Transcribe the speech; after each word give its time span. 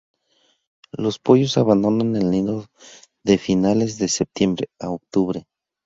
Los 0.93 1.19
pollos 1.19 1.59
abandonan 1.59 2.15
el 2.15 2.31
nido 2.31 2.65
de 3.23 3.37
finales 3.37 3.99
de 3.99 4.07
septiembre 4.07 4.67
a 4.79 4.89
octubre. 4.89 5.45